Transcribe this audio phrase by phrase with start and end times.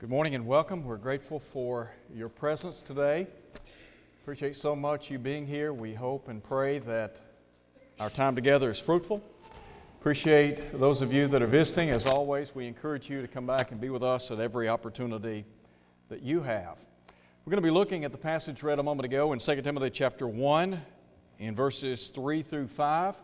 [0.00, 0.84] Good morning and welcome.
[0.84, 3.26] We're grateful for your presence today.
[4.22, 5.72] Appreciate so much you being here.
[5.72, 7.18] We hope and pray that
[7.98, 9.20] our time together is fruitful.
[9.98, 11.90] Appreciate those of you that are visiting.
[11.90, 15.44] As always, we encourage you to come back and be with us at every opportunity
[16.10, 16.78] that you have.
[17.44, 19.90] We're going to be looking at the passage read a moment ago in 2 Timothy
[19.90, 20.80] chapter 1
[21.40, 23.16] in verses 3 through 5.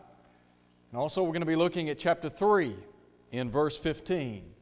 [0.91, 2.75] And also we're going to be looking at chapter 3
[3.31, 4.54] in verse 15.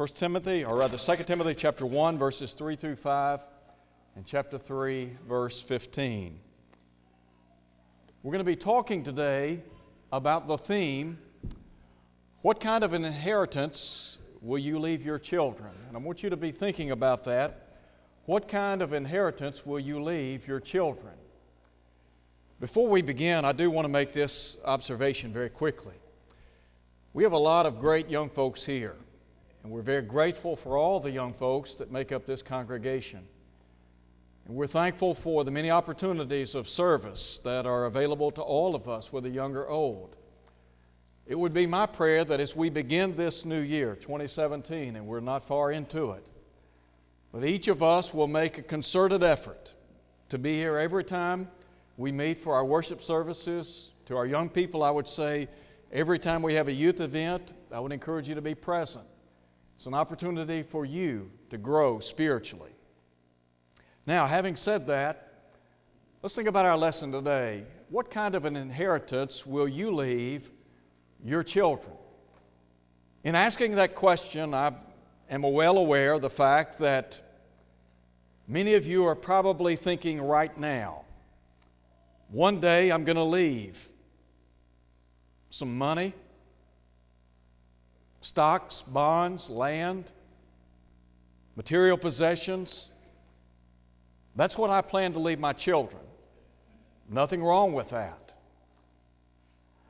[0.00, 3.44] 1 Timothy, or rather 2 Timothy chapter 1, verses 3 through 5,
[4.16, 6.40] and chapter 3, verse 15.
[8.22, 9.60] We're going to be talking today
[10.10, 11.18] about the theme
[12.40, 15.72] What kind of an inheritance will you leave your children?
[15.88, 17.68] And I want you to be thinking about that.
[18.24, 21.12] What kind of inheritance will you leave your children?
[22.58, 25.96] Before we begin, I do want to make this observation very quickly.
[27.12, 28.96] We have a lot of great young folks here.
[29.62, 33.26] And we're very grateful for all the young folks that make up this congregation.
[34.46, 38.88] And we're thankful for the many opportunities of service that are available to all of
[38.88, 40.16] us, whether young or old.
[41.26, 45.20] It would be my prayer that as we begin this new year, 2017, and we're
[45.20, 46.26] not far into it,
[47.32, 49.74] that each of us will make a concerted effort
[50.30, 51.48] to be here every time
[51.96, 53.92] we meet for our worship services.
[54.06, 55.48] To our young people, I would say
[55.92, 59.04] every time we have a youth event, I would encourage you to be present.
[59.80, 62.72] It's an opportunity for you to grow spiritually.
[64.04, 65.32] Now, having said that,
[66.22, 67.64] let's think about our lesson today.
[67.88, 70.50] What kind of an inheritance will you leave
[71.24, 71.96] your children?
[73.24, 74.74] In asking that question, I
[75.30, 77.18] am well aware of the fact that
[78.46, 81.06] many of you are probably thinking right now,
[82.28, 83.88] one day I'm going to leave
[85.48, 86.12] some money
[88.20, 90.10] stocks, bonds, land,
[91.56, 92.90] material possessions.
[94.36, 96.02] That's what I plan to leave my children.
[97.08, 98.34] Nothing wrong with that.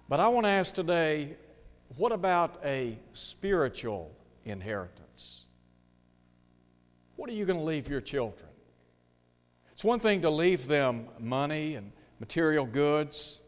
[0.08, 1.36] But I want to ask today
[1.96, 5.46] what about a spiritual inheritance?
[7.16, 8.48] What are you going to leave your children?
[9.72, 13.40] It's one thing to leave them money and material goods.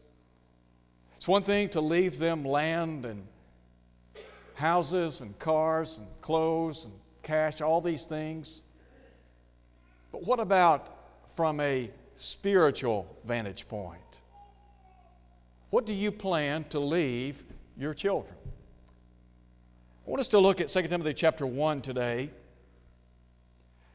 [1.15, 3.27] It's one thing to leave them land and
[4.55, 8.63] houses and cars and clothes and cash, all these things.
[10.11, 10.89] But what about
[11.29, 14.21] from a spiritual vantage point?
[15.69, 17.43] What do you plan to leave
[17.77, 18.35] your children?
[20.05, 22.29] I want us to look at 2 Timothy chapter 1 today.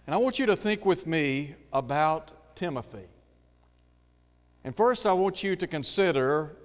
[0.07, 3.07] And I want you to think with me about Timothy.
[4.65, 6.57] And first, I want you to consider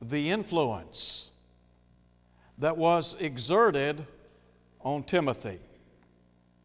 [0.00, 1.32] the influence
[2.58, 4.06] that was exerted
[4.80, 5.58] on Timothy.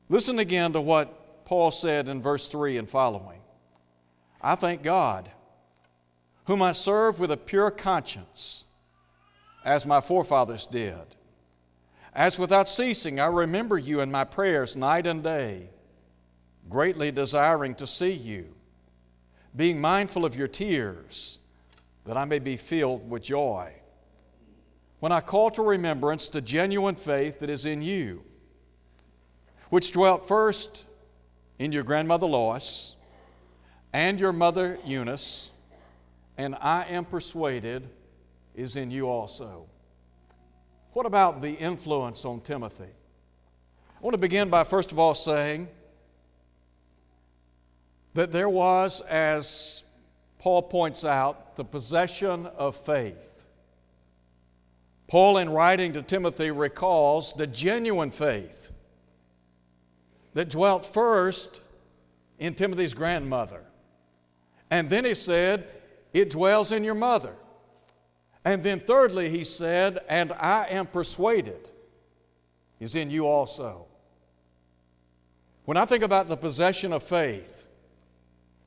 [0.08, 3.40] Listen again to what Paul said in verse 3 and following.
[4.42, 5.30] I thank God,
[6.46, 8.66] whom I serve with a pure conscience,
[9.66, 11.16] as my forefathers did.
[12.14, 15.70] As without ceasing I remember you in my prayers night and day,
[16.70, 18.56] greatly desiring to see you,
[19.56, 21.40] being mindful of your tears,
[22.06, 23.79] that I may be filled with joy
[25.00, 28.24] when I call to remembrance the genuine faith that is in you,
[29.70, 30.86] which dwelt first
[31.58, 32.96] in your grandmother Lois
[33.94, 35.52] and your mother Eunice,
[36.38, 37.88] and I am persuaded
[38.56, 39.68] is in you also.
[40.94, 42.84] What about the influence on Timothy?
[42.86, 45.68] I want to begin by first of all saying
[48.16, 49.84] that there was, as
[50.40, 53.29] Paul points out, the possession of faith.
[55.10, 58.72] Paul, in writing to Timothy, recalls the genuine faith
[60.34, 61.62] that dwelt first
[62.38, 63.66] in Timothy's grandmother.
[64.70, 65.68] And then he said,
[66.14, 67.36] It dwells in your mother.
[68.46, 71.72] And then, thirdly, he said, And I am persuaded
[72.80, 73.88] is in you also.
[75.66, 77.66] When I think about the possession of faith,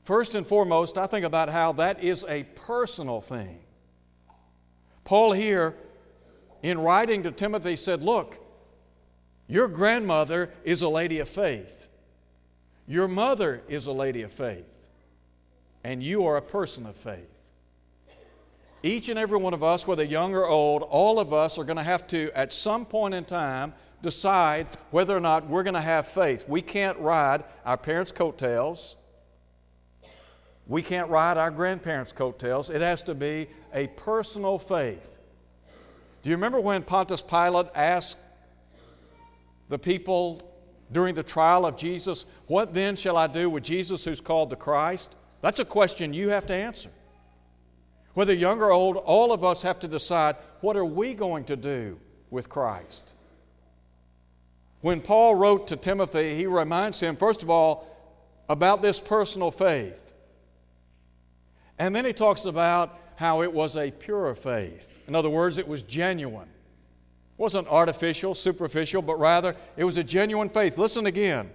[0.05, 3.61] first and foremost, I think about how that is a personal thing.
[5.05, 5.77] Paul here
[6.63, 8.39] in writing to Timothy, he said, Look,
[9.49, 11.89] your grandmother is a lady of faith.
[12.87, 14.79] Your mother is a lady of faith.
[15.85, 17.29] And you are a person of faith.
[18.85, 21.77] Each and every one of us, whether young or old, all of us are going
[21.77, 25.81] to have to, at some point in time, decide whether or not we're going to
[25.81, 26.49] have faith.
[26.49, 28.97] We can't ride our parents' coattails.
[30.67, 32.71] We can't ride our grandparents' coattails.
[32.71, 35.12] It has to be a personal faith.
[36.23, 38.17] Do you remember when Pontius Pilate asked
[39.69, 40.41] the people
[40.93, 44.57] during the trial of Jesus, What then shall I do with Jesus who's called the
[44.57, 45.15] Christ?
[45.41, 46.91] That's a question you have to answer.
[48.15, 51.57] Whether young or old, all of us have to decide what are we going to
[51.57, 51.99] do
[52.31, 53.15] with Christ?
[54.83, 57.89] When Paul wrote to Timothy, he reminds him, first of all,
[58.49, 60.13] about this personal faith.
[61.79, 64.99] And then he talks about how it was a pure faith.
[65.07, 66.49] In other words, it was genuine.
[66.49, 70.79] It wasn't artificial, superficial, but rather it was a genuine faith.
[70.79, 71.51] Listen again.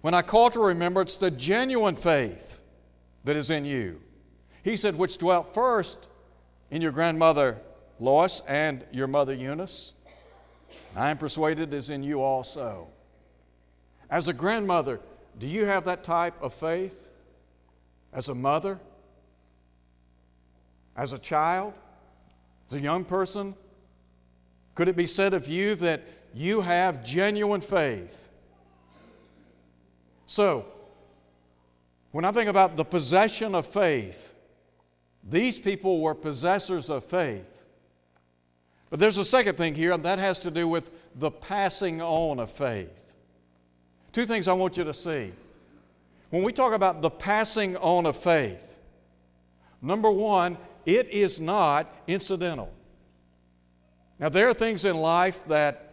[0.00, 2.60] When I call to remembrance the genuine faith
[3.24, 4.00] that is in you,
[4.62, 6.08] he said, which dwelt first
[6.70, 7.58] in your grandmother
[7.98, 9.94] Lois and your mother Eunice.
[10.96, 12.88] I am persuaded is in you also.
[14.08, 15.00] As a grandmother,
[15.38, 17.08] do you have that type of faith?
[18.12, 18.80] As a mother?
[21.00, 21.72] As a child?
[22.68, 23.54] As a young person?
[24.74, 26.02] Could it be said of you that
[26.34, 28.28] you have genuine faith?
[30.26, 30.66] So,
[32.10, 34.34] when I think about the possession of faith,
[35.24, 37.64] these people were possessors of faith.
[38.90, 42.38] But there's a second thing here, and that has to do with the passing on
[42.38, 43.14] of faith.
[44.12, 45.32] Two things I want you to see.
[46.28, 48.78] When we talk about the passing on of faith,
[49.80, 50.58] number one,
[50.96, 52.72] it is not incidental.
[54.18, 55.86] Now, there are things in life that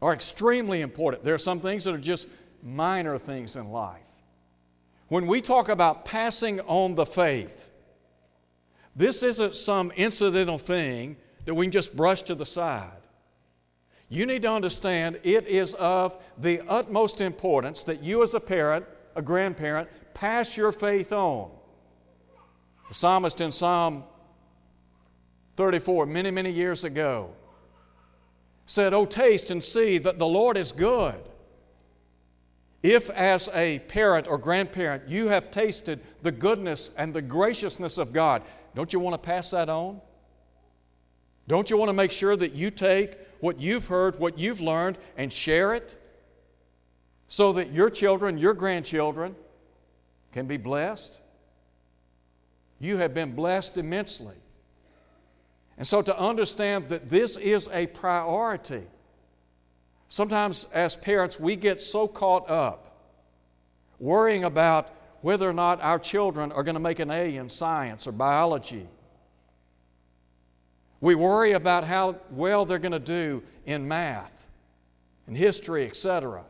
[0.00, 1.24] are extremely important.
[1.24, 2.28] There are some things that are just
[2.62, 4.08] minor things in life.
[5.08, 7.70] When we talk about passing on the faith,
[8.94, 12.92] this isn't some incidental thing that we can just brush to the side.
[14.08, 18.86] You need to understand it is of the utmost importance that you, as a parent,
[19.14, 21.50] a grandparent, pass your faith on.
[22.90, 24.02] The psalmist in Psalm
[25.54, 27.30] 34, many, many years ago,
[28.66, 31.22] said, Oh, taste and see that the Lord is good.
[32.82, 38.12] If, as a parent or grandparent, you have tasted the goodness and the graciousness of
[38.12, 38.42] God,
[38.74, 40.00] don't you want to pass that on?
[41.46, 44.98] Don't you want to make sure that you take what you've heard, what you've learned,
[45.16, 45.96] and share it
[47.28, 49.36] so that your children, your grandchildren,
[50.32, 51.20] can be blessed?
[52.80, 54.34] You have been blessed immensely.
[55.76, 58.82] And so to understand that this is a priority,
[60.08, 62.90] sometimes as parents, we get so caught up
[63.98, 64.88] worrying about
[65.20, 68.88] whether or not our children are going to make an A in science or biology.
[71.00, 74.48] We worry about how well they're going to do in math
[75.26, 76.44] and history, etc.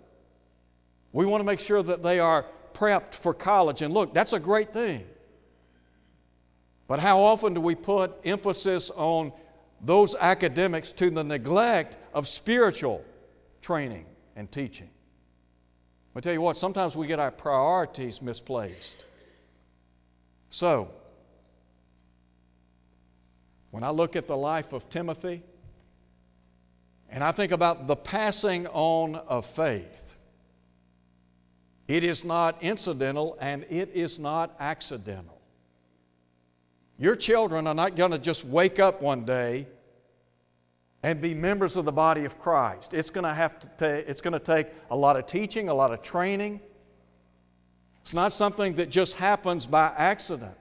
[1.13, 3.83] We want to make sure that they are prepped for college.
[3.83, 5.05] And look, that's a great thing.
[6.91, 9.33] But how often do we put emphasis on
[9.81, 13.05] those academics to the neglect of spiritual
[13.63, 14.91] training and teaching?
[16.17, 19.07] I tell you what, sometimes we get our priorities misplaced.
[20.49, 20.91] So,
[23.71, 25.45] when I look at the life of Timothy
[27.09, 30.17] and I think about the passing on of faith,
[31.87, 35.40] it is not incidental and it is not accidental.
[37.01, 39.67] Your children are not going to just wake up one day
[41.03, 42.93] and be members of the body of Christ.
[42.93, 45.75] It's going to have to take, it's going to take a lot of teaching, a
[45.75, 46.61] lot of training.
[48.03, 50.55] It's not something that just happens by accident.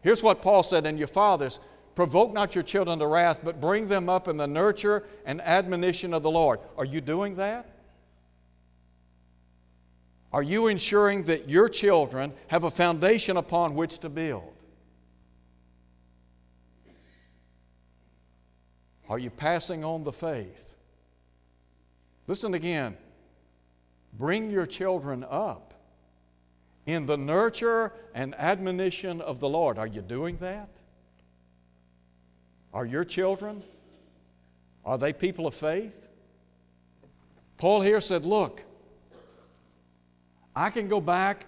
[0.00, 1.60] Here's what Paul said, and your fathers,
[1.94, 6.14] provoke not your children to wrath, but bring them up in the nurture and admonition
[6.14, 6.60] of the Lord.
[6.78, 7.66] Are you doing that?
[10.32, 14.51] Are you ensuring that your children have a foundation upon which to build?
[19.12, 20.74] Are you passing on the faith?
[22.26, 22.96] Listen again.
[24.14, 25.74] Bring your children up
[26.86, 29.76] in the nurture and admonition of the Lord.
[29.76, 30.70] Are you doing that?
[32.72, 33.62] Are your children?
[34.82, 36.08] Are they people of faith?
[37.58, 38.64] Paul here said, Look,
[40.56, 41.44] I can go back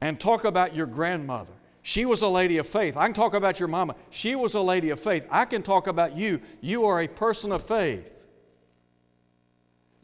[0.00, 1.52] and talk about your grandmother.
[1.82, 2.96] She was a lady of faith.
[2.96, 3.96] I can talk about your mama.
[4.10, 5.26] She was a lady of faith.
[5.30, 6.40] I can talk about you.
[6.60, 8.24] You are a person of faith.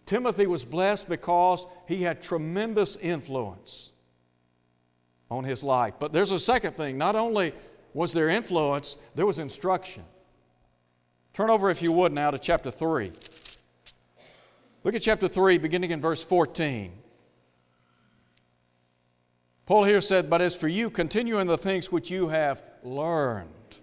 [0.04, 3.92] Timothy was blessed because he had tremendous influence
[5.30, 5.94] on his life.
[5.98, 6.98] But there's a second thing.
[6.98, 7.52] Not only
[7.94, 10.02] was there influence, there was instruction.
[11.32, 13.12] Turn over, if you would, now to chapter 3.
[14.82, 16.92] Look at chapter 3, beginning in verse 14.
[19.68, 23.80] Paul here said, But as for you, continue in the things which you have learned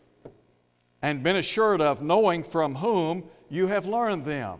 [0.99, 4.57] and been assured of, knowing from whom you have learned them.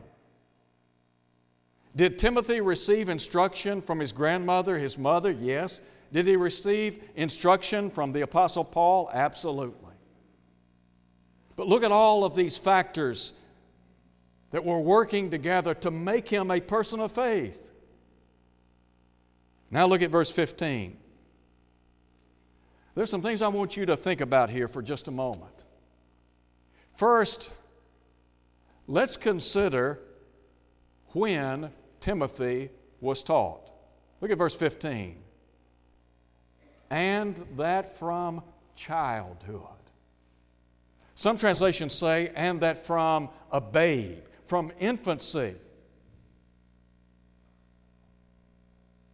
[1.96, 5.32] Did Timothy receive instruction from his grandmother, his mother?
[5.32, 5.82] Yes.
[6.14, 9.10] Did he receive instruction from the Apostle Paul?
[9.12, 9.96] Absolutely.
[11.56, 13.34] But look at all of these factors
[14.52, 17.72] that were working together to make him a person of faith.
[19.72, 20.98] Now look at verse 15.
[22.96, 25.66] There's some things I want you to think about here for just a moment.
[26.96, 27.54] First,
[28.88, 30.00] let's consider
[31.12, 32.70] when Timothy
[33.02, 33.70] was taught.
[34.22, 35.18] Look at verse 15.
[36.90, 38.42] And that from
[38.78, 39.62] childhood.
[41.16, 45.56] Some translations say, and that from a babe, from infancy.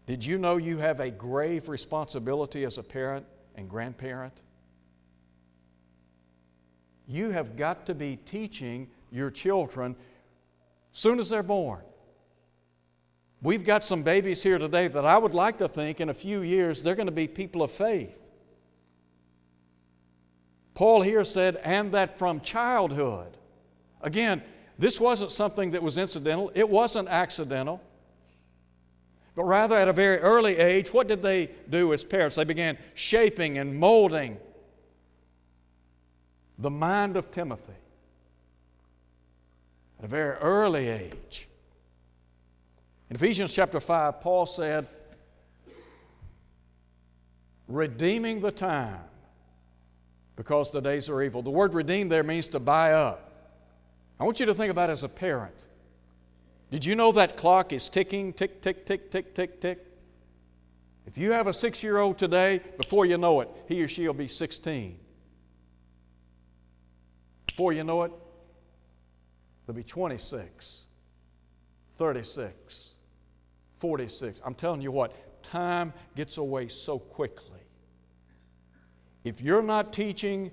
[0.06, 4.42] Did you know you have a grave responsibility as a parent and grandparent?
[7.08, 9.96] You have got to be teaching your children
[10.92, 11.82] soon as they're born.
[13.42, 16.42] We've got some babies here today that I would like to think in a few
[16.42, 18.24] years they're going to be people of faith.
[20.74, 23.38] Paul here said, and that from childhood.
[24.02, 24.42] Again,
[24.80, 27.82] this wasn't something that was incidental, it wasn't accidental.
[29.36, 32.36] But rather, at a very early age, what did they do as parents?
[32.36, 34.38] They began shaping and molding
[36.58, 37.74] the mind of Timothy
[40.00, 41.48] at a very early age.
[43.10, 44.88] In Ephesians chapter 5, Paul said,
[47.68, 49.04] redeeming the time
[50.36, 51.42] because the days are evil.
[51.42, 53.32] The word redeem there means to buy up.
[54.20, 55.68] I want you to think about as a parent.
[56.72, 59.86] Did you know that clock is ticking, tick, tick, tick, tick, tick, tick?
[61.06, 64.08] If you have a six year old today, before you know it, he or she
[64.08, 64.98] will be 16.
[67.48, 68.12] Before you know it,
[69.68, 70.86] they'll be 26,
[71.98, 72.96] 36,
[73.76, 74.42] 46.
[74.46, 77.60] I'm telling you what, time gets away so quickly.
[79.26, 80.52] If you're not teaching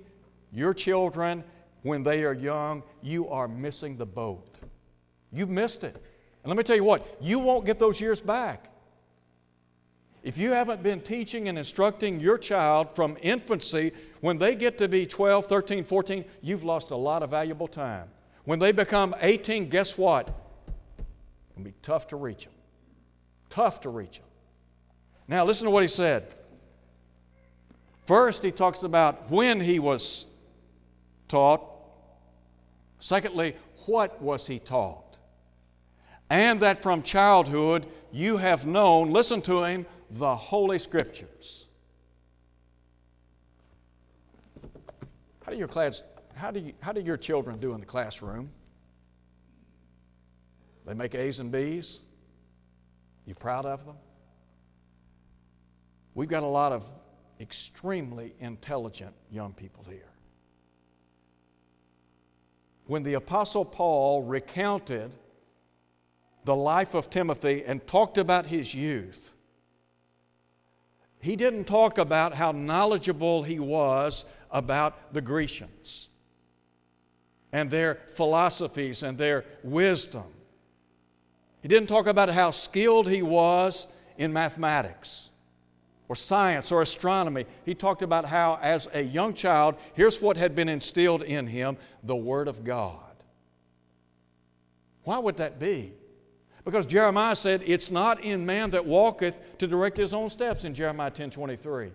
[0.51, 1.45] your children
[1.83, 4.59] when they are young, you are missing the boat.
[5.31, 5.95] You've missed it.
[5.95, 8.69] And let me tell you what, you won't get those years back.
[10.21, 14.89] If you haven't been teaching and instructing your child from infancy, when they get to
[14.89, 18.09] be 12, 13, 14, you've lost a lot of valuable time.
[18.43, 20.29] When they become 18, guess what?
[21.51, 22.53] It'll be tough to reach them.
[23.49, 24.27] Tough to reach them.
[25.27, 26.33] Now, listen to what he said.
[28.05, 30.25] First, he talks about when he was
[31.27, 31.61] taught.
[32.99, 33.55] Secondly,
[33.85, 35.08] what was he taught?
[36.29, 41.67] And that from childhood you have known, listen to him, the Holy Scriptures.
[45.43, 46.03] How do your class,
[46.35, 48.51] how do, you, how do your children do in the classroom?
[50.85, 52.01] They make A's and B's?
[53.25, 53.95] You proud of them?
[56.15, 56.85] We've got a lot of
[57.39, 60.09] extremely intelligent young people here.
[62.85, 65.11] When the Apostle Paul recounted
[66.43, 69.33] the life of Timothy and talked about his youth,
[71.21, 76.09] he didn't talk about how knowledgeable he was about the Grecians
[77.51, 80.23] and their philosophies and their wisdom.
[81.61, 85.29] He didn't talk about how skilled he was in mathematics
[86.07, 87.45] or science or astronomy.
[87.65, 91.77] He talked about how, as a young child, here's what had been instilled in him
[92.01, 93.03] the Word of God.
[95.03, 95.93] Why would that be?
[96.69, 100.75] Because Jeremiah said, It's not in man that walketh to direct his own steps in
[100.75, 101.89] Jeremiah 10 23.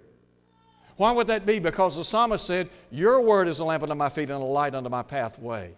[0.96, 1.60] Why would that be?
[1.60, 4.74] Because the psalmist said, Your word is a lamp unto my feet and a light
[4.74, 5.76] unto my pathway.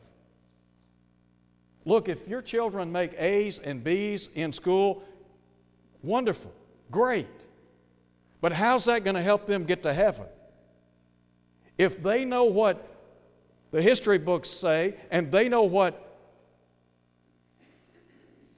[1.84, 5.04] Look, if your children make A's and B's in school,
[6.02, 6.54] wonderful,
[6.90, 7.28] great.
[8.40, 10.26] But how's that going to help them get to heaven?
[11.76, 12.82] If they know what
[13.72, 16.05] the history books say and they know what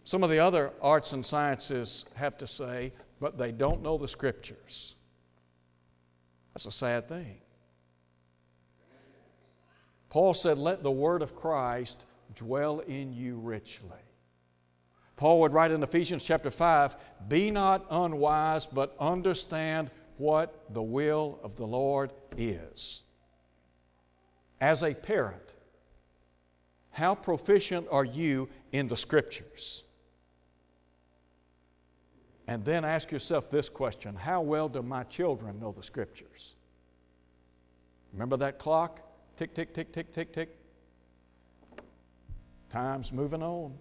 [0.08, 4.08] some of the other arts and sciences have to say, but they don't know the
[4.08, 4.96] scriptures.
[6.54, 7.42] That's a sad thing.
[10.08, 14.00] Paul said, Let the word of Christ dwell in you richly.
[15.16, 16.96] Paul would write in Ephesians chapter 5
[17.28, 23.04] Be not unwise, but understand what the will of the Lord is.
[24.58, 25.54] As a parent,
[26.92, 29.84] how proficient are you in the Scriptures?
[32.48, 36.56] And then ask yourself this question How well do my children know the Scriptures?
[38.12, 39.00] Remember that clock?
[39.36, 40.56] Tick, tick, tick, tick, tick, tick.
[42.70, 43.74] Time's moving on.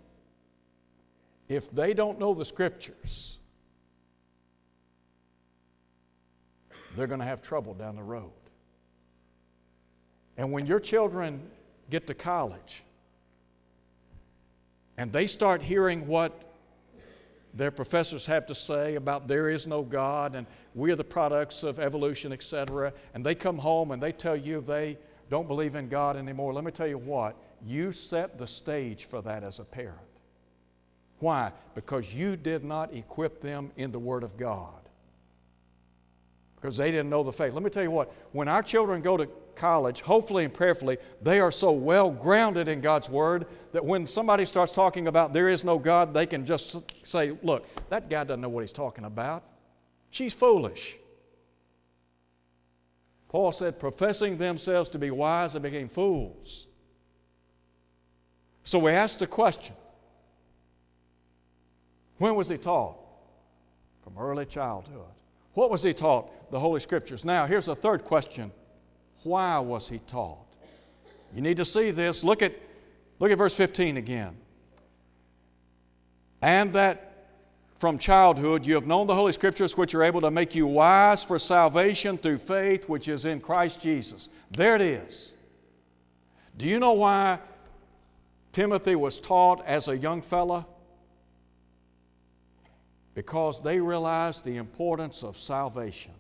[1.48, 3.40] if they don't know the scriptures,
[6.96, 8.32] they're going to have trouble down the road.
[10.38, 11.50] And when your children
[11.90, 12.84] get to college
[14.98, 16.47] and they start hearing what
[17.58, 20.46] their professors have to say about there is no God and
[20.76, 24.62] we are the products of evolution, etc., and they come home and they tell you
[24.62, 24.98] they
[25.30, 27.36] don't believe in God anymore, let me tell you what,
[27.66, 30.00] you set the stage for that as a parent.
[31.20, 31.52] Why?
[31.76, 34.87] Because you did not equip them in the Word of God.
[36.60, 37.54] Because they didn't know the faith.
[37.54, 41.40] Let me tell you what, when our children go to college, hopefully and prayerfully, they
[41.40, 45.64] are so well grounded in God's Word that when somebody starts talking about there is
[45.64, 49.44] no God, they can just say, Look, that guy doesn't know what he's talking about.
[50.10, 50.98] She's foolish.
[53.30, 56.68] Paul said, professing themselves to be wise, they became fools.
[58.64, 59.76] So we asked the question
[62.18, 62.98] when was he taught?
[64.02, 65.14] From early childhood.
[65.58, 66.52] What was he taught?
[66.52, 67.26] The Holy Scriptures.
[67.26, 68.52] Now, here's a third question
[69.24, 70.46] Why was he taught?
[71.34, 72.24] You need to see this.
[72.24, 72.54] Look at,
[73.18, 74.38] look at verse 15 again.
[76.44, 77.30] And that
[77.80, 81.24] from childhood you have known the Holy Scriptures, which are able to make you wise
[81.24, 84.30] for salvation through faith which is in Christ Jesus.
[84.52, 85.34] There it is.
[86.56, 87.40] Do you know why
[88.54, 90.68] Timothy was taught as a young fella?
[93.18, 96.12] Because they realized the importance of salvation.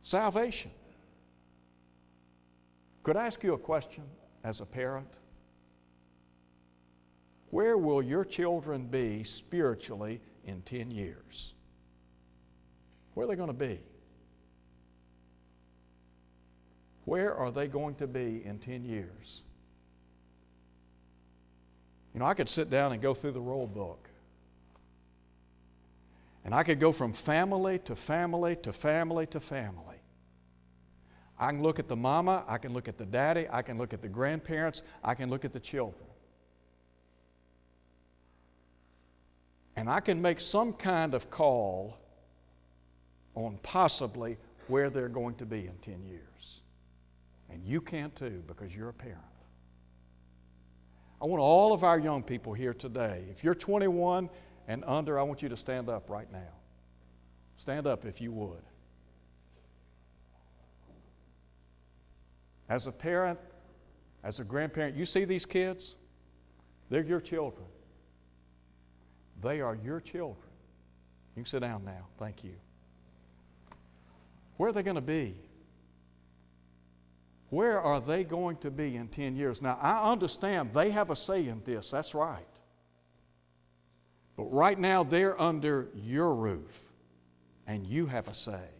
[0.00, 0.70] Salvation.
[3.02, 4.04] Could I ask you a question
[4.42, 5.18] as a parent?
[7.50, 11.52] Where will your children be spiritually in 10 years?
[13.12, 13.80] Where are they going to be?
[17.04, 19.42] Where are they going to be in 10 years?
[22.12, 24.08] You know, I could sit down and go through the roll book.
[26.44, 29.96] And I could go from family to family to family to family.
[31.38, 33.92] I can look at the mama, I can look at the daddy, I can look
[33.92, 36.08] at the grandparents, I can look at the children.
[39.74, 41.98] And I can make some kind of call
[43.34, 44.36] on possibly
[44.68, 46.62] where they're going to be in 10 years.
[47.50, 49.31] And you can too because you're a parent.
[51.22, 54.28] I want all of our young people here today, if you're 21
[54.66, 56.52] and under, I want you to stand up right now.
[57.56, 58.62] Stand up if you would.
[62.68, 63.38] As a parent,
[64.24, 65.94] as a grandparent, you see these kids?
[66.90, 67.66] They're your children.
[69.40, 70.50] They are your children.
[71.36, 72.08] You can sit down now.
[72.18, 72.54] Thank you.
[74.56, 75.36] Where are they going to be?
[77.52, 79.60] Where are they going to be in 10 years?
[79.60, 82.46] Now, I understand they have a say in this, that's right.
[84.38, 86.88] But right now, they're under your roof,
[87.66, 88.70] and you have a say.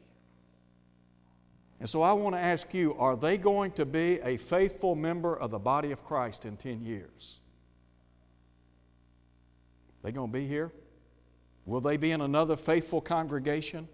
[1.81, 5.37] And so I want to ask you are they going to be a faithful member
[5.37, 7.41] of the body of Christ in 10 years?
[10.03, 10.73] They going to be here?
[11.67, 13.87] Will they be in another faithful congregation?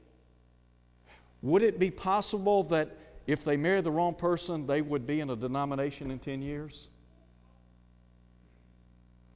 [1.43, 2.97] Would it be possible that
[3.29, 6.89] if they marry the wrong person, they would be in a denomination in 10 years?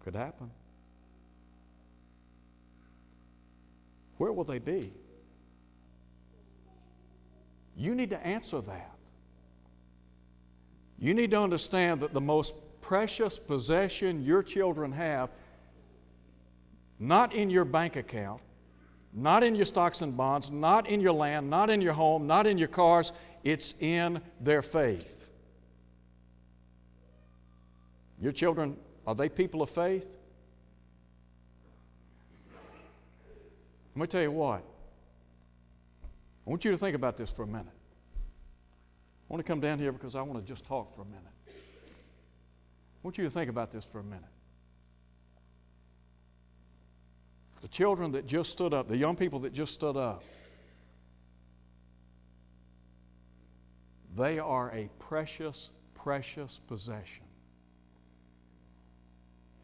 [0.01, 0.51] Could happen.
[4.17, 4.95] Where will they be?
[7.77, 8.97] You need to answer that.
[10.99, 15.29] You need to understand that the most precious possession your children have,
[16.99, 18.41] not in your bank account,
[19.13, 22.47] not in your stocks and bonds, not in your land, not in your home, not
[22.47, 23.13] in your cars,
[23.45, 25.31] it's in their faith.
[28.21, 28.77] Your children,
[29.07, 30.17] are they people of faith?
[33.95, 34.65] Let me tell you what.
[36.47, 37.67] I want you to think about this for a minute.
[37.69, 41.23] I want to come down here because I want to just talk for a minute.
[41.49, 41.53] I
[43.03, 44.23] want you to think about this for a minute.
[47.61, 50.25] The children that just stood up, the young people that just stood up,
[54.17, 57.25] They are a precious, precious possession.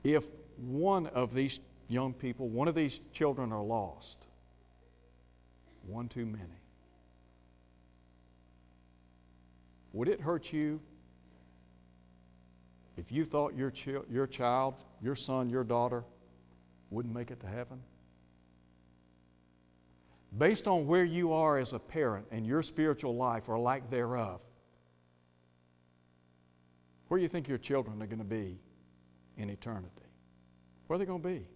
[0.03, 4.27] If one of these young people, one of these children are lost,
[5.87, 6.63] one too many.
[9.93, 10.81] Would it hurt you
[12.97, 13.73] if you thought your,
[14.11, 16.05] your child, your son, your daughter
[16.91, 17.81] wouldn't make it to heaven?
[20.37, 24.43] Based on where you are as a parent and your spiritual life or lack thereof,
[27.09, 28.59] where do you think your children are going to be
[29.39, 29.89] in eternity.
[30.87, 31.47] Where are they going to be?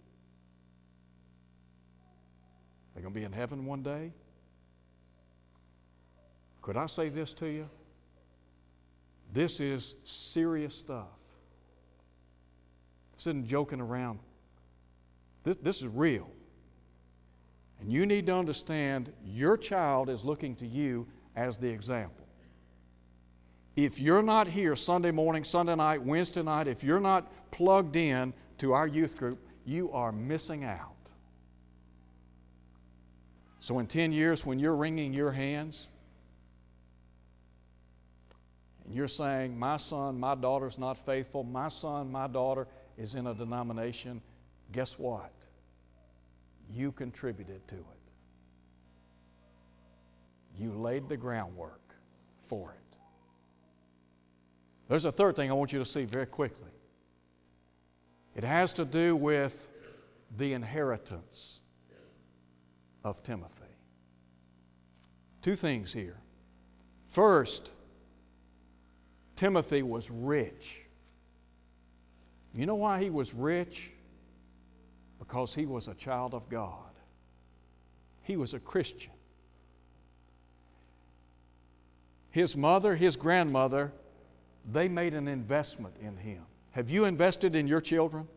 [2.93, 4.13] They're going to be in heaven one day?
[6.61, 7.69] Could I say this to you?
[9.31, 11.19] This is serious stuff.
[13.15, 14.19] This isn't joking around.
[15.43, 16.29] This, this is real.
[17.83, 22.25] And you need to understand your child is looking to you as the example.
[23.75, 28.33] If you're not here Sunday morning, Sunday night, Wednesday night, if you're not plugged in
[28.59, 30.95] to our youth group, you are missing out.
[33.59, 35.89] So, in 10 years, when you're wringing your hands
[38.85, 42.65] and you're saying, My son, my daughter's not faithful, my son, my daughter
[42.97, 44.21] is in a denomination,
[44.71, 45.33] guess what?
[46.73, 48.03] You contributed to it.
[50.57, 51.95] You laid the groundwork
[52.41, 52.97] for it.
[54.87, 56.71] There's a third thing I want you to see very quickly.
[58.35, 59.69] It has to do with
[60.35, 61.61] the inheritance
[63.03, 63.63] of Timothy.
[65.41, 66.17] Two things here.
[67.07, 67.71] First,
[69.35, 70.81] Timothy was rich.
[72.53, 73.92] You know why he was rich?
[75.33, 76.91] Because he was a child of God.
[78.21, 79.13] He was a Christian.
[82.29, 83.93] His mother, his grandmother,
[84.71, 86.43] they made an investment in him.
[86.73, 88.27] Have you invested in your children?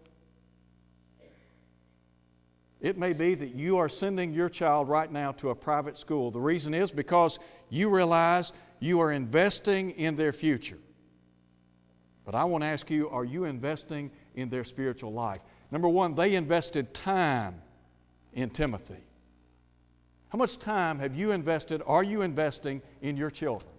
[2.81, 6.31] It may be that you are sending your child right now to a private school.
[6.31, 10.79] The reason is because you realize you are investing in their future.
[12.25, 15.43] But I want to ask you are you investing in their spiritual life?
[15.71, 17.61] Number one, they invested time
[18.33, 19.03] in Timothy.
[20.29, 23.71] How much time have you invested, are you investing in your children?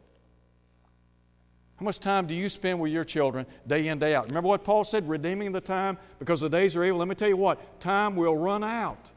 [1.78, 4.28] How much time do you spend with your children day in, day out?
[4.28, 6.98] Remember what Paul said, redeeming the time because the days are evil?
[7.00, 9.12] Let me tell you what, time will run out.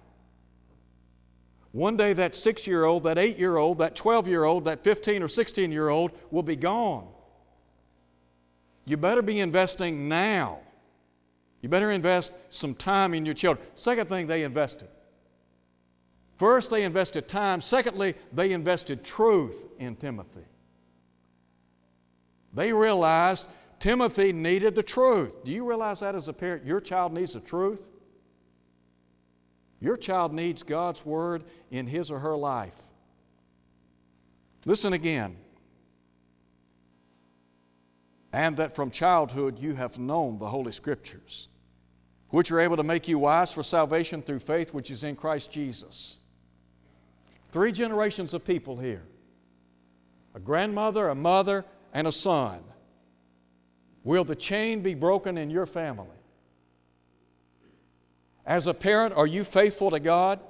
[1.72, 4.84] One day that six year old, that eight year old, that 12 year old, that
[4.84, 7.08] 15 or 16 year old will be gone.
[8.84, 10.58] You better be investing now.
[11.60, 13.66] You better invest some time in your children.
[13.74, 14.88] Second thing, they invested.
[16.36, 17.60] First, they invested time.
[17.60, 20.46] Secondly, they invested truth in Timothy.
[22.54, 23.46] They realized
[23.78, 25.44] Timothy needed the truth.
[25.44, 26.64] Do you realize that as a parent?
[26.64, 27.88] Your child needs the truth.
[29.80, 32.82] Your child needs God's Word in his or her life.
[34.64, 35.36] Listen again.
[38.32, 41.48] And that from childhood you have known the Holy Scriptures,
[42.28, 45.50] which are able to make you wise for salvation through faith which is in Christ
[45.50, 46.20] Jesus.
[47.50, 49.02] Three generations of people here
[50.34, 52.62] a grandmother, a mother, and a son.
[54.04, 56.06] Will the chain be broken in your family?
[58.46, 60.40] As a parent, are you faithful to God?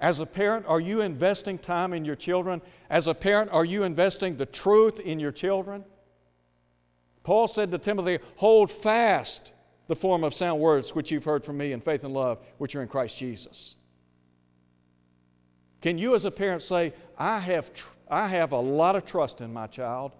[0.00, 2.62] As a parent, are you investing time in your children?
[2.88, 5.84] As a parent, are you investing the truth in your children?
[7.28, 9.52] Paul said to Timothy, Hold fast
[9.86, 12.74] the form of sound words which you've heard from me in faith and love, which
[12.74, 13.76] are in Christ Jesus.
[15.82, 19.42] Can you, as a parent, say, I have, tr- I have a lot of trust
[19.42, 20.12] in my child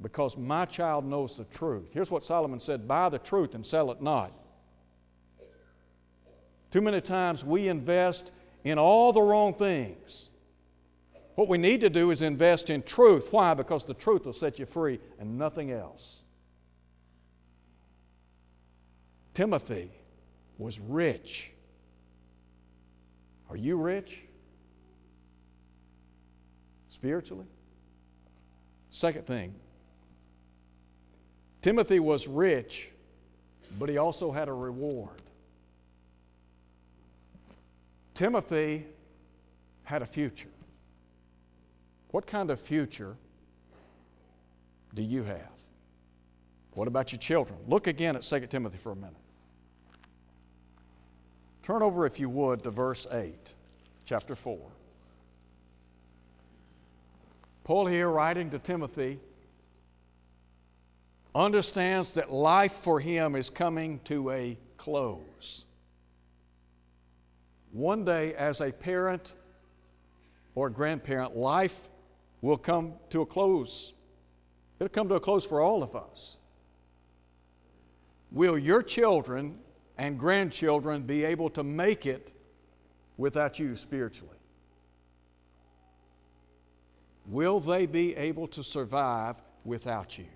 [0.00, 1.90] because my child knows the truth?
[1.92, 4.32] Here's what Solomon said buy the truth and sell it not.
[6.70, 8.32] Too many times we invest
[8.64, 10.30] in all the wrong things.
[11.36, 13.28] What we need to do is invest in truth.
[13.30, 13.54] Why?
[13.54, 16.22] Because the truth will set you free and nothing else.
[19.34, 19.90] Timothy
[20.58, 21.52] was rich
[23.48, 24.22] are you rich?
[26.88, 27.46] Spiritually?
[28.90, 29.54] Second thing,
[31.60, 32.90] Timothy was rich,
[33.78, 35.22] but he also had a reward.
[38.14, 38.86] Timothy
[39.84, 40.48] had a future.
[42.16, 43.14] What kind of future
[44.94, 45.52] do you have?
[46.72, 47.58] What about your children?
[47.68, 49.12] Look again at 2 Timothy for a minute.
[51.62, 53.54] Turn over, if you would, to verse 8,
[54.06, 54.58] chapter 4.
[57.64, 59.20] Paul, here writing to Timothy,
[61.34, 65.66] understands that life for him is coming to a close.
[67.72, 69.34] One day, as a parent
[70.54, 71.90] or grandparent, life
[72.46, 73.92] will come to a close.
[74.78, 76.38] It'll come to a close for all of us.
[78.30, 79.58] Will your children
[79.98, 82.32] and grandchildren be able to make it
[83.16, 84.36] without you spiritually?
[87.26, 90.26] Will they be able to survive without you?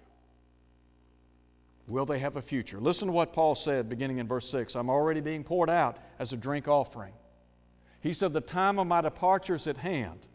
[1.86, 2.78] will they have a future?
[2.78, 6.32] Listen to what Paul said beginning in verse 6 I'm already being poured out as
[6.32, 7.12] a drink offering.
[8.00, 10.28] He said, The time of my departure is at hand.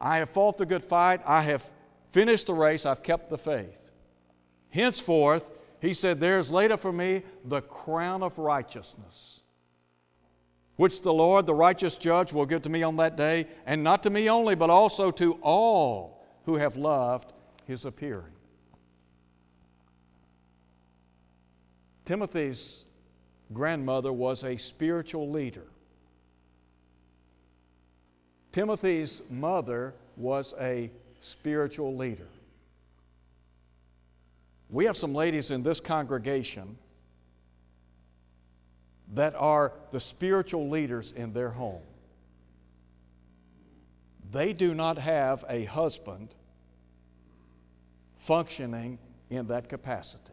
[0.00, 1.70] I have fought the good fight, I have
[2.10, 3.90] finished the race, I've kept the faith.
[4.70, 9.42] Henceforth, he said, There is laid up for me the crown of righteousness,
[10.76, 14.02] which the Lord, the righteous judge, will give to me on that day, and not
[14.02, 17.32] to me only, but also to all who have loved
[17.64, 18.32] his appearing.
[22.04, 22.86] Timothy's
[23.52, 25.66] grandmother was a spiritual leader.
[28.56, 30.90] Timothy's mother was a
[31.20, 32.26] spiritual leader.
[34.70, 36.78] We have some ladies in this congregation
[39.12, 41.82] that are the spiritual leaders in their home.
[44.30, 46.34] They do not have a husband
[48.16, 50.32] functioning in that capacity.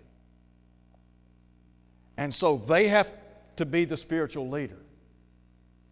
[2.16, 3.12] And so they have
[3.58, 4.80] to be the spiritual leader.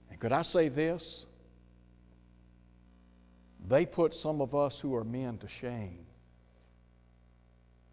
[0.10, 1.26] And could I say this?
[3.68, 6.06] They put some of us who are men to shame.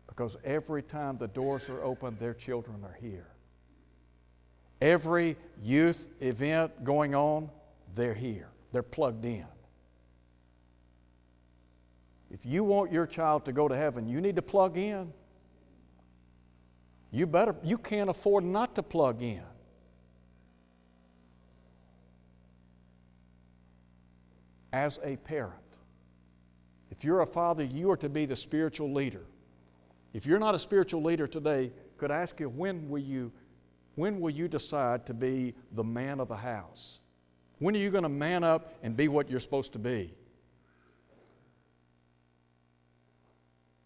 [0.07, 3.29] Because every time the doors are open, their children are here.
[4.81, 7.51] Every youth event going on,
[7.95, 8.49] they're here.
[8.73, 9.47] They're plugged in.
[12.31, 15.13] If you want your child to go to heaven, you need to plug in.
[17.11, 19.43] You better you can't afford not to plug in.
[24.73, 25.55] As a parent,
[26.91, 29.25] if you're a father, you are to be the spiritual leader.
[30.13, 33.33] If you're not a spiritual leader today, could I ask you when will you
[33.95, 37.01] when will you decide to be the man of the house?
[37.59, 40.15] When are you going to man up and be what you're supposed to be?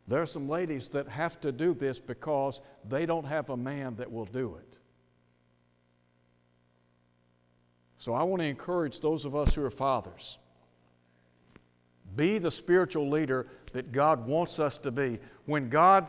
[0.07, 3.97] There are some ladies that have to do this because they don't have a man
[3.97, 4.79] that will do it.
[7.97, 10.37] So I want to encourage those of us who are fathers.
[12.15, 15.19] Be the spiritual leader that God wants us to be.
[15.47, 16.09] When God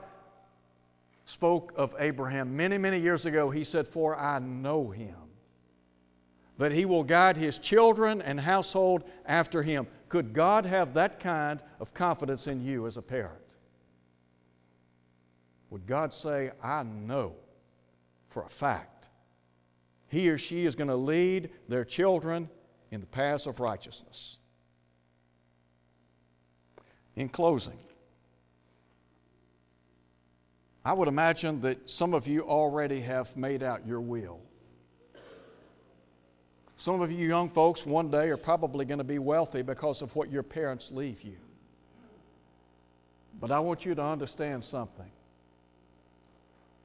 [1.25, 5.15] spoke of Abraham many, many years ago, he said, For I know him,
[6.57, 9.87] that he will guide his children and household after him.
[10.09, 13.39] Could God have that kind of confidence in you as a parent?
[15.69, 17.35] Would God say, I know
[18.29, 19.09] for a fact
[20.07, 22.49] he or she is going to lead their children
[22.91, 24.37] in the paths of righteousness?
[27.15, 27.77] In closing,
[30.85, 34.39] I would imagine that some of you already have made out your will.
[36.75, 40.15] Some of you young folks one day are probably going to be wealthy because of
[40.15, 41.37] what your parents leave you.
[43.39, 45.09] But I want you to understand something.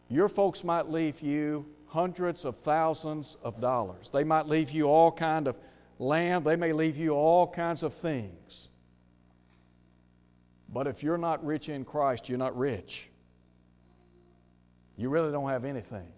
[0.08, 4.10] Your folks might leave you hundreds of thousands of dollars.
[4.10, 5.58] They might leave you all kind of
[5.98, 6.44] land.
[6.44, 8.70] They may leave you all kinds of things.
[10.68, 13.10] But if you're not rich in Christ, you're not rich.
[14.96, 16.12] You really don't have anything.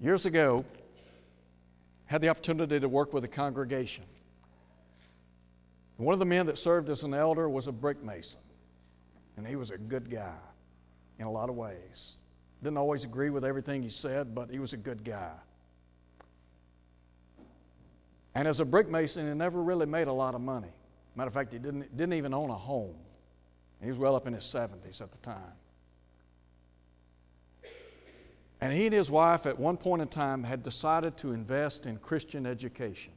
[0.00, 0.64] Years ago,
[2.04, 4.04] had the opportunity to work with a congregation.
[5.96, 8.40] One of the men that served as an elder was a brick mason,
[9.36, 10.36] and he was a good guy
[11.18, 12.18] in a lot of ways.
[12.62, 15.32] Didn't always agree with everything he said, but he was a good guy.
[18.34, 20.72] And as a brick mason, he never really made a lot of money.
[21.16, 22.96] Matter of fact, he didn't, didn't even own a home.
[23.82, 25.52] He was well up in his 70s at the time.
[28.60, 31.98] And he and his wife, at one point in time, had decided to invest in
[31.98, 33.12] Christian education.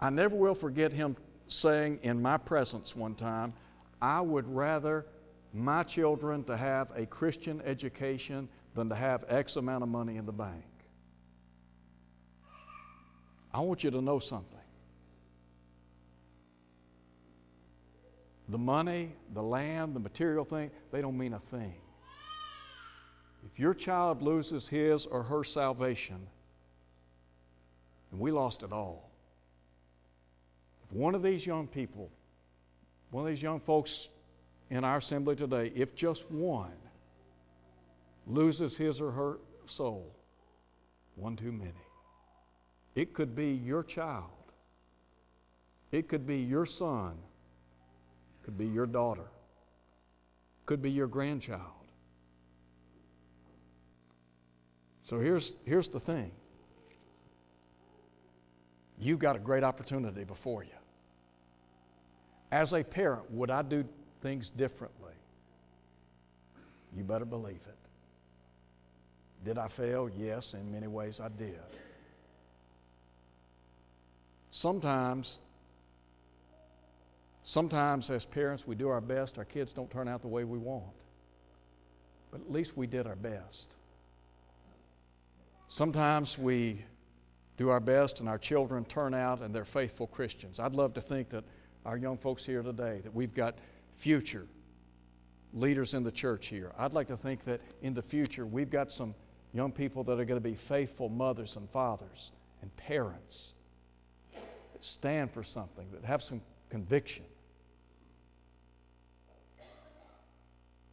[0.00, 1.16] I never will forget him
[1.48, 3.54] saying in my presence one time,
[4.02, 5.06] I would rather
[5.52, 10.26] my children to have a Christian education than to have X amount of money in
[10.26, 10.64] the bank.
[13.52, 14.58] I want you to know something.
[18.48, 21.74] The money, the land, the material thing, they don't mean a thing.
[23.46, 26.26] If your child loses his or her salvation,
[28.10, 29.10] and we lost it all.
[30.84, 32.10] If one of these young people,
[33.10, 34.08] one of these young folks
[34.70, 36.76] in our assembly today, if just one
[38.26, 40.14] loses his or her soul,
[41.16, 41.72] one too many.
[42.94, 44.30] It could be your child,
[45.90, 47.18] it could be your son,
[48.44, 49.26] could be your daughter,
[50.66, 51.62] could be your grandchild.
[55.02, 56.30] So here's, here's the thing
[58.98, 60.70] you've got a great opportunity before you.
[62.52, 63.84] As a parent, would I do
[64.20, 65.12] things differently?
[66.96, 67.78] You better believe it.
[69.44, 70.08] Did I fail?
[70.16, 71.60] Yes, in many ways I did.
[74.50, 75.40] Sometimes,
[77.44, 80.58] sometimes as parents, we do our best, our kids don't turn out the way we
[80.58, 80.92] want.
[82.32, 83.76] But at least we did our best.
[85.68, 86.84] Sometimes we
[87.56, 90.58] do our best and our children turn out and they're faithful Christians.
[90.58, 91.44] I'd love to think that
[91.84, 93.58] our young folks here today, that we've got
[93.94, 94.46] future
[95.52, 96.72] leaders in the church here.
[96.76, 99.14] I'd like to think that in the future we've got some
[99.52, 103.54] young people that are going to be faithful mothers and fathers and parents
[104.32, 107.24] that stand for something, that have some conviction.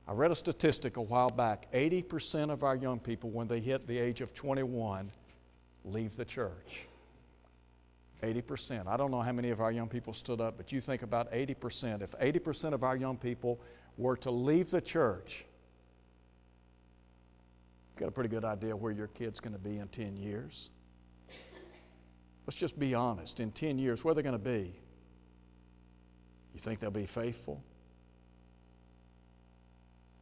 [0.08, 3.88] I read a statistic a while back 80% of our young people, when they hit
[3.88, 5.12] the age of 21,
[5.86, 6.88] leave the church.
[8.22, 8.88] 80%.
[8.88, 11.32] I don't know how many of our young people stood up, but you think about
[11.32, 12.02] 80%.
[12.02, 13.60] If 80% of our young people
[13.98, 15.46] were to leave the church,
[17.90, 20.70] you've got a pretty good idea where your kid's going to be in 10 years.
[22.46, 23.40] Let's just be honest.
[23.40, 24.76] In 10 years, where are they're going to be?
[26.54, 27.64] You think they'll be faithful?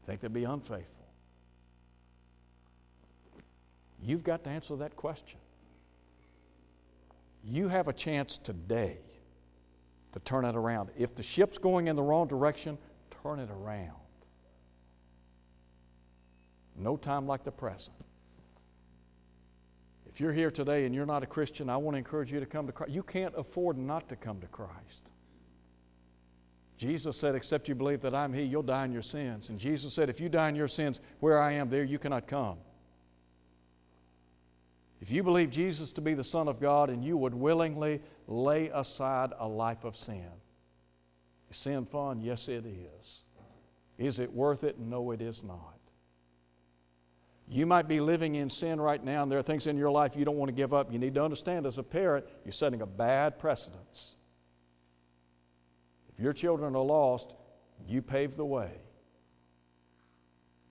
[0.09, 1.05] Think they'll be unfaithful?
[4.01, 5.37] You've got to answer that question.
[7.43, 8.97] You have a chance today
[10.13, 10.89] to turn it around.
[10.97, 12.79] If the ship's going in the wrong direction,
[13.21, 13.99] turn it around.
[16.75, 17.95] No time like the present.
[20.07, 22.47] If you're here today and you're not a Christian, I want to encourage you to
[22.47, 22.91] come to Christ.
[22.91, 25.11] You can't afford not to come to Christ.
[26.79, 29.49] Jesus said, Except you believe that I'm He, you'll die in your sins.
[29.49, 32.25] And Jesus said, If you die in your sins, where I am, there you cannot
[32.25, 32.57] come.
[35.01, 38.69] If you believe Jesus to be the Son of God and you would willingly lay
[38.69, 40.31] aside a life of sin,
[41.49, 42.21] is sin fun?
[42.21, 43.25] Yes, it is.
[43.97, 44.79] Is it worth it?
[44.79, 45.77] No, it is not.
[47.49, 50.15] You might be living in sin right now, and there are things in your life
[50.15, 50.93] you don't want to give up.
[50.93, 54.15] You need to understand as a parent, you're setting a bad precedence.
[56.19, 57.33] Your children are lost,
[57.87, 58.69] you pave the way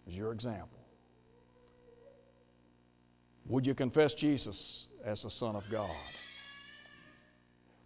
[0.06, 0.78] as your example.
[3.46, 5.90] Would you confess Jesus as the Son of God?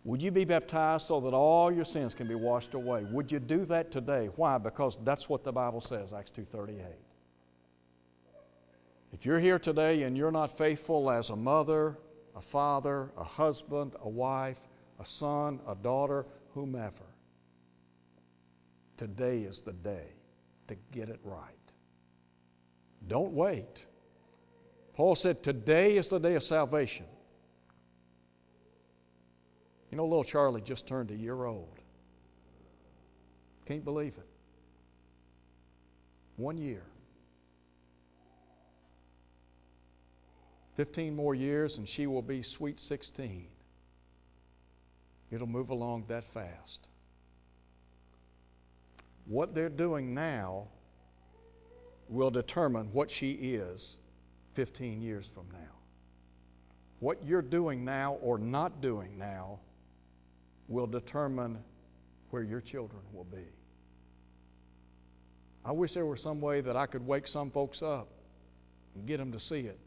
[0.05, 3.05] Would you be baptized so that all your sins can be washed away?
[3.05, 4.27] Would you do that today?
[4.35, 4.59] Why?
[4.59, 6.99] Because that's what the Bible says, Acts 2:38.
[9.13, 11.99] If you're here today and you're not faithful as a mother,
[12.35, 14.67] a father, a husband, a wife,
[14.99, 17.05] a son, a daughter, whomever,
[18.97, 20.15] today is the day
[20.69, 21.55] to get it right.
[23.07, 23.87] Don't wait.
[24.95, 27.07] Paul said, Today is the day of salvation.
[29.91, 31.79] You know, little Charlie just turned a year old.
[33.67, 34.27] Can't believe it.
[36.37, 36.85] One year.
[40.77, 43.49] 15 more years, and she will be sweet 16.
[45.31, 46.89] It'll move along that fast.
[49.27, 50.69] What they're doing now
[52.09, 53.99] will determine what she is
[54.55, 55.59] 15 years from now.
[56.99, 59.61] What you're doing now or not doing now
[60.69, 61.59] will determine
[62.31, 63.45] where your children will be.
[65.65, 68.09] I wish there were some way that I could wake some folks up
[68.95, 69.79] and get them to see it.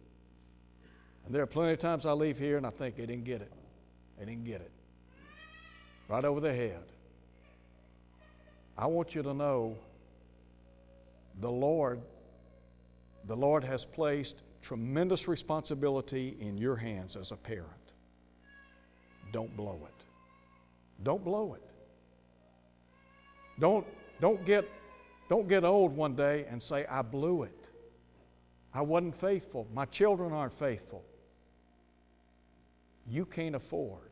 [1.26, 3.42] And there are plenty of times I leave here and I think they didn't get
[3.42, 3.52] it.
[4.18, 4.72] They didn't get it.
[6.08, 6.84] Right over their head.
[8.78, 9.78] I want you to know
[11.40, 12.02] the Lord,
[13.26, 17.70] the Lord has placed tremendous responsibility in your hands as a parent.
[19.32, 20.04] Don't blow it.
[21.04, 21.62] Don't blow it.
[23.60, 23.86] Don't,
[24.20, 24.66] don't, get,
[25.30, 27.70] don't get old one day and say, I blew it.
[28.74, 29.68] I wasn't faithful.
[29.74, 31.06] My children aren't faithful.
[33.08, 34.12] You can't afford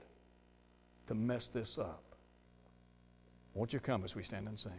[1.08, 2.03] to mess this up.
[3.54, 4.72] Won't you come as we stand and sing?